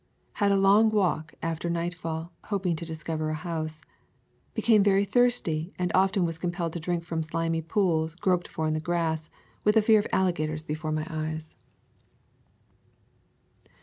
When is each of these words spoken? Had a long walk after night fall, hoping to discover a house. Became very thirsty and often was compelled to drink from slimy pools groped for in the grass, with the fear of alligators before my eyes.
Had 0.33 0.51
a 0.51 0.57
long 0.57 0.89
walk 0.89 1.35
after 1.43 1.69
night 1.69 1.93
fall, 1.93 2.33
hoping 2.45 2.75
to 2.75 2.87
discover 2.87 3.29
a 3.29 3.35
house. 3.35 3.83
Became 4.55 4.81
very 4.81 5.05
thirsty 5.05 5.75
and 5.77 5.91
often 5.93 6.25
was 6.25 6.39
compelled 6.39 6.73
to 6.73 6.79
drink 6.79 7.03
from 7.03 7.21
slimy 7.21 7.61
pools 7.61 8.15
groped 8.15 8.47
for 8.47 8.65
in 8.65 8.73
the 8.73 8.79
grass, 8.79 9.29
with 9.63 9.75
the 9.75 9.81
fear 9.83 9.99
of 9.99 10.07
alligators 10.11 10.63
before 10.65 10.91
my 10.91 11.05
eyes. 11.07 11.55